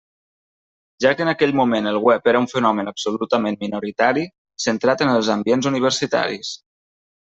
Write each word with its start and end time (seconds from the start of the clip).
Ja 1.05 1.11
que 1.19 1.23
en 1.25 1.31
aquell 1.33 1.53
moment 1.59 1.91
el 1.91 1.99
web 2.07 2.31
era 2.33 2.41
un 2.45 2.49
fenomen 2.55 2.91
absolutament 2.93 3.61
minoritari, 3.67 4.27
centrat 4.69 5.09
en 5.09 5.17
els 5.17 5.35
ambients 5.39 5.75
universitaris. 5.77 6.57